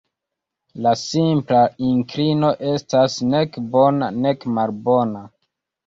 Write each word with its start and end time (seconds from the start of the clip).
La 0.85 0.93
simpla 1.01 1.59
inklino 1.89 2.51
estas 2.73 3.21
nek 3.37 3.63
bona 3.79 4.13
nek 4.27 4.53
malbona. 4.59 5.29